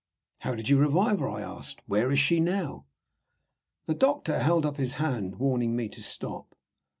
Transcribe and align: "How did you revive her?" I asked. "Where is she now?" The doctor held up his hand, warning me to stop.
"How 0.39 0.55
did 0.55 0.67
you 0.67 0.79
revive 0.79 1.19
her?" 1.19 1.29
I 1.29 1.41
asked. 1.43 1.83
"Where 1.85 2.09
is 2.11 2.17
she 2.17 2.39
now?" 2.39 2.87
The 3.85 3.93
doctor 3.93 4.39
held 4.39 4.65
up 4.65 4.77
his 4.77 4.95
hand, 4.95 5.35
warning 5.35 5.75
me 5.75 5.89
to 5.89 6.01
stop. 6.01 6.55